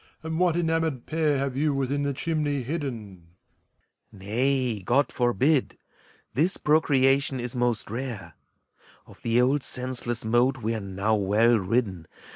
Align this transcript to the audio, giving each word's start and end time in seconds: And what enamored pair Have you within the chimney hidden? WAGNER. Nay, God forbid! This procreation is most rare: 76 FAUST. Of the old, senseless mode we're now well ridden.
And 0.23 0.39
what 0.39 0.57
enamored 0.57 1.05
pair 1.05 1.37
Have 1.37 1.55
you 1.55 1.75
within 1.75 2.01
the 2.01 2.11
chimney 2.11 2.63
hidden? 2.63 3.35
WAGNER. 4.11 4.25
Nay, 4.25 4.81
God 4.81 5.11
forbid! 5.11 5.77
This 6.33 6.57
procreation 6.57 7.39
is 7.39 7.55
most 7.55 7.87
rare: 7.87 8.33
76 9.05 9.05
FAUST. 9.05 9.09
Of 9.17 9.21
the 9.21 9.39
old, 9.43 9.61
senseless 9.61 10.25
mode 10.25 10.57
we're 10.63 10.79
now 10.79 11.13
well 11.13 11.55
ridden. 11.59 12.07